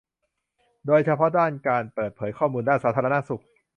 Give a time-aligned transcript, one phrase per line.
[0.85, 3.43] โดยเฉพาะด้านการเปิดเผยข้อมูลด้านสาธารณสุข